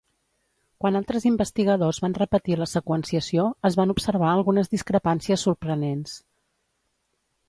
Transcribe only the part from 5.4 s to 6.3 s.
sorprenents.